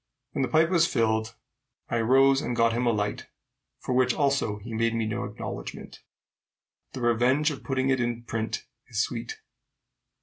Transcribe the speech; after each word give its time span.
When 0.31 0.41
the 0.41 0.47
pipe 0.47 0.71
was 0.71 0.87
filled 0.91 1.35
I 1.87 2.01
rose 2.01 2.41
and 2.41 2.55
got 2.55 2.73
him 2.73 2.87
a 2.87 2.91
light, 2.91 3.27
for 3.77 3.93
which 3.93 4.15
also 4.15 4.57
he 4.57 4.73
made 4.73 4.95
me 4.95 5.05
no 5.05 5.25
acknowledgment. 5.25 5.99
The 6.93 7.01
revenge 7.01 7.51
of 7.51 7.63
putting 7.63 7.89
it 7.91 7.99
in 7.99 8.23
print 8.23 8.65
is 8.87 8.99
sweet. 8.99 9.39